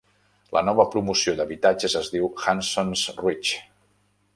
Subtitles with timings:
[0.55, 3.57] La nova promoció d'habitatges es diu Hanson's Reach.